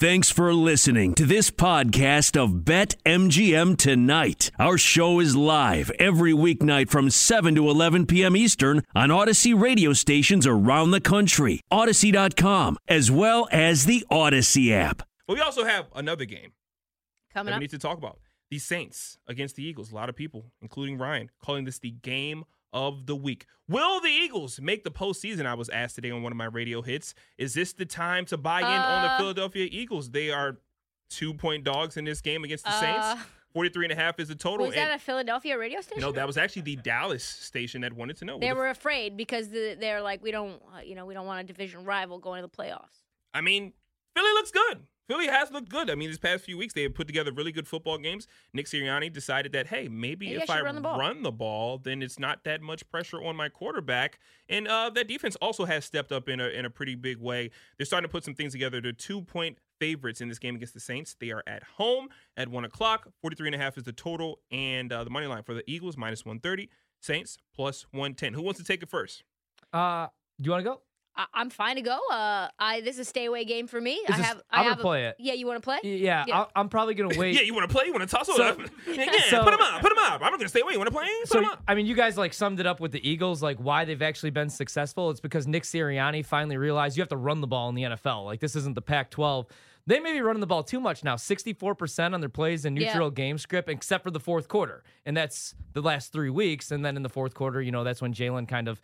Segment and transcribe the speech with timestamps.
[0.00, 4.52] Thanks for listening to this podcast of Bet MGM Tonight.
[4.56, 8.36] Our show is live every weeknight from 7 to 11 p.m.
[8.36, 15.02] Eastern on Audacy radio stations around the country, Audacy.com, as well as the Audacy app.
[15.26, 16.52] But we also have another game
[17.34, 17.58] Coming that up.
[17.58, 18.20] we need to talk about.
[18.50, 19.90] The Saints against the Eagles.
[19.90, 23.46] A lot of people, including Ryan, calling this the game of the week.
[23.68, 25.46] Will the Eagles make the postseason?
[25.46, 27.14] I was asked today on one of my radio hits.
[27.36, 30.10] Is this the time to buy in on the Uh, Philadelphia Eagles?
[30.10, 30.58] They are
[31.10, 32.80] two point dogs in this game against the Uh,
[33.14, 33.22] Saints.
[33.54, 34.66] 43 and a half is the total.
[34.66, 36.02] Was that and- a Philadelphia radio station?
[36.02, 38.38] no, that was actually the Dallas station that wanted to know.
[38.38, 41.26] They The- were afraid because the, they're like, we don't, uh, you know, we don't
[41.26, 43.02] want a division rival going to the playoffs.
[43.32, 43.72] I mean,
[44.14, 44.86] Philly looks good.
[45.08, 45.90] Philly has looked good.
[45.90, 48.28] I mean, these past few weeks they have put together really good football games.
[48.52, 50.98] Nick Sirianni decided that hey, maybe, Maybe if should I run the ball.
[50.98, 54.18] run the ball, then it's not that much pressure on my quarterback.
[54.48, 57.50] And uh, that defense also has stepped up in a in a pretty big way.
[57.78, 58.80] They're starting to put some things together.
[58.80, 61.16] They're two point favorites in this game against the Saints.
[61.18, 63.08] They are at home at one o'clock.
[63.22, 65.96] 43 and a half is the total, and uh, the money line for the Eagles
[65.96, 66.68] minus 130.
[67.00, 68.34] Saints plus 110.
[68.34, 69.22] Who wants to take it first?
[69.72, 70.08] Uh,
[70.40, 70.80] do you want to go?
[71.18, 71.98] I, I'm fine to go.
[72.10, 73.94] Uh, I this is a stay away game for me.
[73.96, 74.42] Is I this- have.
[74.50, 75.16] I'm I gonna a- play it.
[75.18, 75.78] Yeah, you want to play?
[75.82, 76.38] Yeah, Yeah.
[76.38, 77.34] I'll, I'm probably gonna wait.
[77.34, 77.86] Yeah, you want to play?
[77.86, 78.58] You want to toss it So- up?
[78.86, 79.82] Yeah, yeah, so- put him up.
[79.82, 80.14] Put him up.
[80.22, 80.72] I'm not gonna stay away.
[80.72, 81.08] You want to play?
[81.22, 81.62] Put so him up.
[81.68, 84.30] I mean, you guys like summed it up with the Eagles, like why they've actually
[84.30, 85.10] been successful.
[85.10, 88.24] It's because Nick Sirianni finally realized you have to run the ball in the NFL.
[88.24, 89.46] Like this isn't the Pac-12.
[89.88, 91.16] They may be running the ball too much now.
[91.16, 92.88] 64% on their plays in Yeah.
[92.92, 96.70] neutral game script, except for the fourth quarter, and that's the last three weeks.
[96.70, 98.80] And then in the fourth quarter, you know, that's when Jalen kind of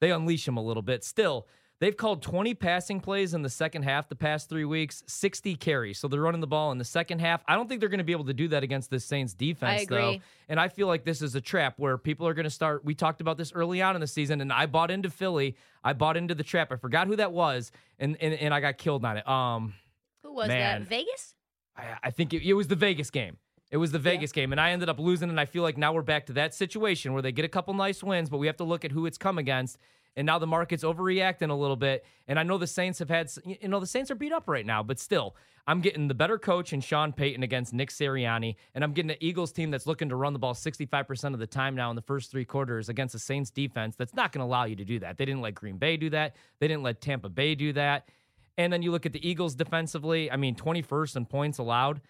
[0.00, 1.04] they unleash him a little bit.
[1.04, 1.46] Still,
[1.80, 5.98] they've called 20 passing plays in the second half the past three weeks, 60 carries.
[5.98, 7.42] So they're running the ball in the second half.
[7.46, 9.86] I don't think they're going to be able to do that against this Saints defense,
[9.86, 10.16] though.
[10.48, 12.84] And I feel like this is a trap where people are going to start.
[12.84, 15.56] We talked about this early on in the season, and I bought into Philly.
[15.84, 16.72] I bought into the trap.
[16.72, 19.28] I forgot who that was, and and, and I got killed on it.
[19.28, 19.74] Um,
[20.22, 20.80] Who was Man.
[20.80, 20.88] that?
[20.88, 21.34] Vegas?
[21.76, 23.36] I, I think it, it was the Vegas game.
[23.70, 25.28] It was the Vegas game, and I ended up losing.
[25.28, 27.74] And I feel like now we're back to that situation where they get a couple
[27.74, 29.76] nice wins, but we have to look at who it's come against.
[30.18, 32.04] And now the market's overreacting a little bit.
[32.26, 34.66] And I know the Saints have had, you know, the Saints are beat up right
[34.66, 35.36] now, but still,
[35.68, 39.18] I'm getting the better coach in Sean Payton against Nick Sirianni, and I'm getting an
[39.20, 42.02] Eagles team that's looking to run the ball 65% of the time now in the
[42.02, 44.98] first three quarters against the Saints defense that's not going to allow you to do
[44.98, 45.18] that.
[45.18, 46.34] They didn't let Green Bay do that.
[46.58, 48.08] They didn't let Tampa Bay do that.
[48.56, 50.32] And then you look at the Eagles defensively.
[50.32, 52.00] I mean, 21st in points allowed.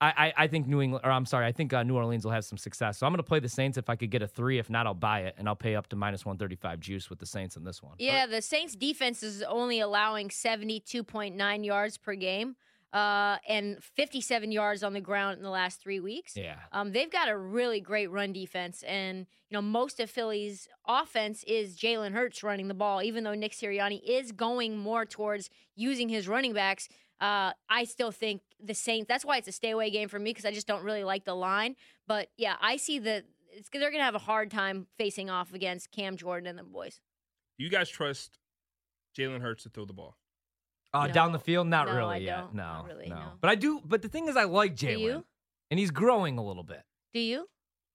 [0.00, 2.32] I, I, I think New England, or I'm sorry, I think uh, New Orleans will
[2.32, 2.98] have some success.
[2.98, 4.58] So I'm going to play the Saints if I could get a three.
[4.58, 7.26] If not, I'll buy it and I'll pay up to minus 135 juice with the
[7.26, 7.94] Saints in this one.
[7.98, 12.56] Yeah, the Saints defense is only allowing 72.9 yards per game
[12.92, 16.36] uh, and 57 yards on the ground in the last three weeks.
[16.36, 16.56] Yeah.
[16.72, 21.44] Um, they've got a really great run defense, and you know most of Philly's offense
[21.44, 23.02] is Jalen Hurts running the ball.
[23.02, 26.88] Even though Nick Sirianni is going more towards using his running backs,
[27.20, 29.06] uh, I still think the Saints.
[29.08, 31.24] That's why it's a stay away game for me because I just don't really like
[31.24, 31.76] the line.
[32.08, 33.24] But yeah, I see that
[33.72, 37.00] they're going to have a hard time facing off against Cam Jordan and the boys.
[37.58, 38.38] Do you guys trust
[39.16, 40.16] Jalen Hurts to throw the ball?
[40.92, 41.12] Uh, No.
[41.12, 42.36] down the field, not No, really I yet.
[42.40, 42.54] don't.
[42.54, 43.14] No, Not really, no.
[43.16, 43.32] no.
[43.40, 43.80] But I do.
[43.84, 45.24] But the thing is, I like Do Jalen,
[45.70, 46.82] and he's growing a little bit.
[47.14, 47.46] Do you?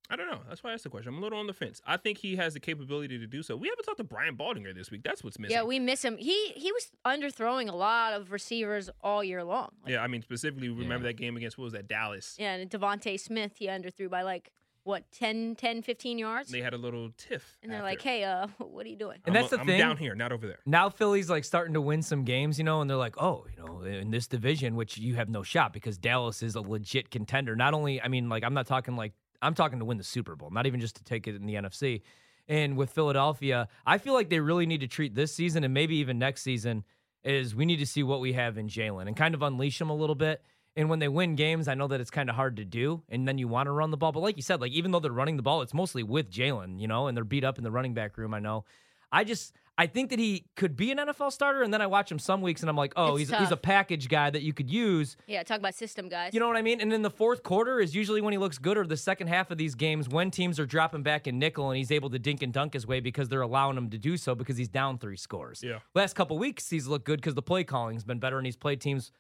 [0.08, 0.42] I don't know.
[0.48, 1.10] That's why I asked the question.
[1.14, 1.82] I'm a little on the fence.
[1.86, 3.58] I think he has the capability to do so.
[3.58, 5.02] We haven't talked to Brian Baldinger this week.
[5.04, 5.56] That's what's missing.
[5.58, 6.18] Yeah, we miss him.
[6.18, 9.72] He he was underthrowing a lot of receivers all year long.
[9.84, 11.12] Like, yeah, I mean, specifically, remember Yeah.
[11.12, 12.36] that game against, what was that, Dallas?
[12.40, 14.52] Yeah, and DeVonta Smith, he underthrew by like,
[14.86, 16.50] what, 10, 10 15 yards?
[16.50, 17.58] They had a little tiff.
[17.62, 17.90] and they're after.
[17.90, 19.18] like, hey, uh, what are you doing?
[19.26, 19.80] And I'm that's a- the I'm thing.
[19.80, 20.60] down here, not over there.
[20.66, 23.62] Now Philly's like starting to win some games, you know, and they're like, oh, you
[23.64, 27.56] know, in this division, which you have no shot because Dallas is a legit contender.
[27.56, 30.36] Not only, I mean, like, I'm not talking like, I'm talking to win the Super
[30.36, 32.02] Bowl, not even just to take it in the NFC.
[32.48, 35.96] And with Philadelphia, I feel like they really need to treat this season and maybe
[35.98, 36.84] even next season
[37.24, 39.90] is we need to see what we have in Jalen and kind of unleash him
[39.90, 40.44] a little bit.
[40.78, 43.02] And when they win games, I know that it's kind of hard to do.
[43.10, 44.12] And then you want to run the ball.
[44.12, 46.80] But like you said, like even though they're running the ball, it's mostly with Jalen,
[46.80, 48.66] you know, and they're beat up in the running back room, I know.
[49.12, 52.12] I just I think that he could be an NFL starter, and then I watch
[52.12, 54.54] him some weeks and I'm like, oh, It's he's he's a package guy that you
[54.54, 55.16] could use.
[55.28, 56.34] Yeah, talk about system guys.
[56.34, 56.82] You know what I mean?
[56.82, 59.52] And then the fourth quarter is usually when he looks good, or the second half
[59.52, 62.42] of these games when teams are dropping back in nickel and he's able to dink
[62.42, 65.18] and dunk his way because they're allowing him to do so because he's down three
[65.18, 65.62] scores.
[65.64, 65.80] Yeah.
[65.94, 68.82] Last couple weeks he's looked good because the play calling's been better and he's played
[68.82, 69.12] teams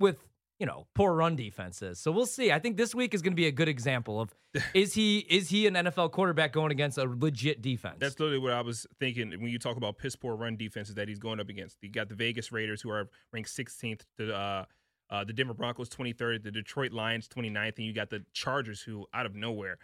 [0.00, 0.26] with
[0.58, 2.00] you know poor run defenses.
[2.00, 2.50] So we'll see.
[2.52, 4.34] I think this week is going to be a good example of
[4.74, 7.96] is he is he an NFL quarterback going against a legit defense?
[7.98, 11.08] That's literally what I was thinking when you talk about piss poor run defenses that
[11.08, 11.76] he's going up against.
[11.82, 14.64] You got the Vegas Raiders who are ranked 16th, the uh,
[15.10, 19.06] uh, the Denver Broncos 23rd, the Detroit Lions 29th, and you got the Chargers who
[19.14, 19.78] out of nowhere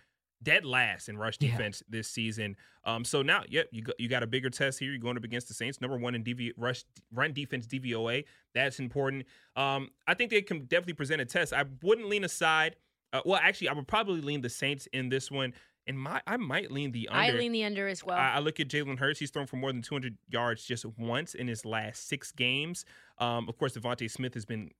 [0.44, 1.50] dead last in rush Yeah.
[1.50, 2.56] defense this season.
[2.84, 4.90] Um, so now, yep, you got, you got a bigger test here.
[4.90, 8.24] You're going up against the Saints, number one in DV, rush run defense DVOA.
[8.54, 9.24] That's important.
[9.56, 11.52] Um, I think they can definitely present a test.
[11.52, 12.76] I wouldn't lean aside.
[13.12, 15.54] Uh, well, actually, I would probably lean the Saints in this one,
[15.86, 17.34] and my I might lean the under.
[17.34, 18.18] I lean the under as well.
[18.18, 19.18] I, I look at Jalen Hurts.
[19.20, 22.84] He's thrown for more than 200 yards just once in his last six games.
[23.18, 24.70] Um, of course, DeVonta Smith has been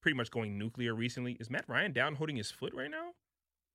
[0.00, 1.32] pretty much going nuclear recently.
[1.40, 3.10] Is Matt Ryan down holding his foot right now?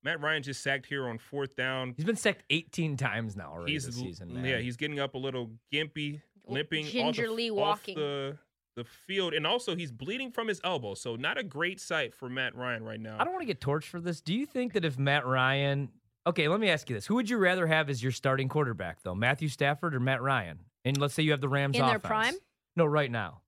[0.02, 1.94] Matt Ryan just sacked here on fourth down.
[1.96, 4.44] He's been sacked 18 times now already He's this season.
[4.44, 7.96] yeah, he's getting up a little gimpy, limping, off the- Gingerly off walking.
[7.96, 8.38] the
[8.76, 10.94] the field, and also he's bleeding from his elbow.
[10.94, 13.16] So not a great sight for Matt Ryan right now.
[13.18, 14.20] I don't want to get torched for this.
[14.20, 15.90] Do you think that if Matt Ryan,
[16.26, 19.02] okay, let me ask you this: Who would you rather have as your starting quarterback,
[19.02, 20.60] though, Matthew Stafford or Matt Ryan?
[20.84, 22.34] And let's say you have the Rams In their prime?
[22.76, 23.42] No, right now,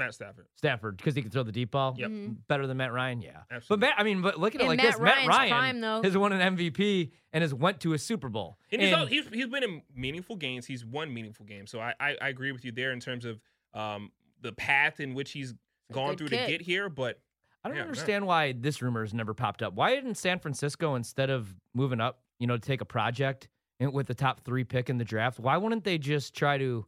[0.00, 0.46] Matt Stafford.
[0.56, 1.94] Stafford because he can throw the deep ball.
[1.96, 2.10] Yep.
[2.10, 2.36] Mhm.
[2.48, 3.42] Better than Matt Ryan, yeah.
[3.68, 5.50] But Matt, I mean, but look at it In like Matt this: Matt Ryan's Ryan
[5.50, 6.02] prime, though.
[6.02, 8.58] has won an MVP and has went to a Super Bowl.
[8.72, 10.66] And, he's, And- al- he's he's been in meaningful games.
[10.66, 11.70] He's won meaningful games.
[11.70, 13.40] So I, I, I agree with you there in terms of
[13.74, 14.10] um,
[14.40, 15.54] the path in which he's
[15.92, 16.46] gone through kid.
[16.46, 16.88] to get here.
[16.88, 17.20] But
[17.64, 17.88] I don't Yeah, no.
[17.88, 19.74] understand why this rumor has never popped up.
[19.74, 23.48] Why didn't San Francisco, instead of moving up, you know, to take a project
[23.80, 26.86] with the top three pick in the draft, why wouldn't they just try to,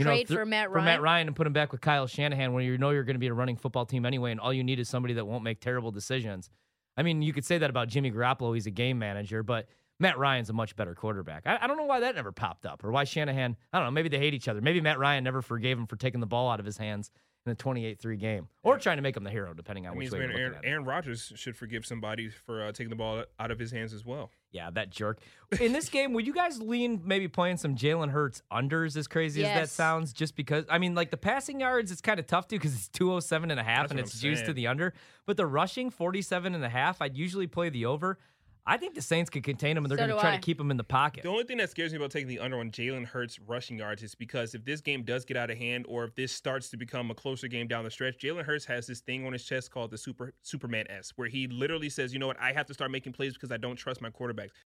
[0.00, 1.02] you know, Trade thr- for Matt for Matt Ryan?
[1.02, 3.28] Ryan and put him back with Kyle Shanahan when you know you're going to be
[3.28, 5.90] a running football team anyway, and all you need is somebody that won't make terrible
[5.90, 6.50] decisions.
[6.96, 9.68] I mean, you could say that about Jimmy Garoppolo; he's a game manager, but
[9.98, 11.42] Matt Ryan's a much better quarterback.
[11.46, 13.56] I, I don't know why that never popped up, or why Shanahan.
[13.72, 13.92] I don't know.
[13.92, 14.60] Maybe they hate each other.
[14.60, 17.10] Maybe Matt Ryan never forgave him for taking the ball out of his hands
[17.50, 19.98] in a 28-3 game, or trying to make him the hero, depending on I mean,
[19.98, 20.68] which it's way been you're looking Aaron, at it.
[20.68, 24.04] Aaron Rodgers should forgive somebody for uh, taking the ball out of his hands as
[24.04, 24.30] well.
[24.52, 25.20] Yeah, that jerk.
[25.60, 29.44] In this game, would you guys lean maybe playing some Jalen Hurts unders as crazy
[29.44, 30.12] as that sounds?
[30.12, 32.88] Just because, I mean, like the passing yards, it's kind of tough too because it's
[32.88, 34.94] 207 and a half That's and it's I'm juiced to the under.
[35.26, 38.18] But the rushing 47 and a half, I'd usually play the over.
[38.66, 40.36] I think the Saints could contain them and they're So going to try I.
[40.36, 41.22] to keep him in the pocket.
[41.22, 44.02] The only thing that scares me about taking the under on Jalen Hurts rushing yards
[44.02, 46.76] is because if this game does get out of hand or if this starts to
[46.76, 49.70] become a closer game down the stretch, Jalen Hurts has this thing on his chest
[49.70, 52.40] called the Super Superman S, where he literally says, "You know what?
[52.40, 54.50] I have to start making plays because I don't trust my quarterbacks."